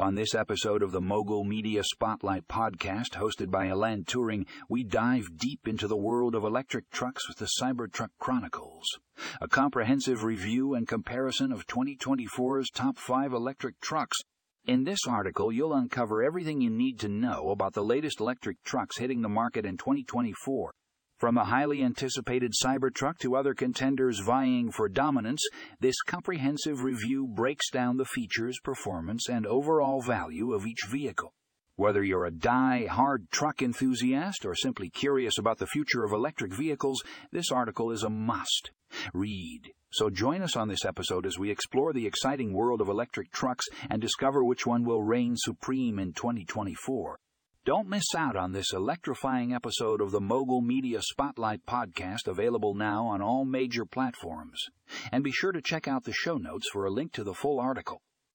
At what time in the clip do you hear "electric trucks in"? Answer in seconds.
13.32-14.84